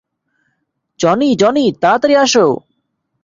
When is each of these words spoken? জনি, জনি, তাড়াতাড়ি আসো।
জনি, 0.99 1.29
জনি, 1.35 1.65
তাড়াতাড়ি 1.81 2.15
আসো। 2.15 2.45